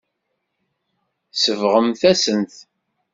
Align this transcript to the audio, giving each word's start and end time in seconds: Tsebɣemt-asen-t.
Tsebɣemt-asen-t. 1.31 2.53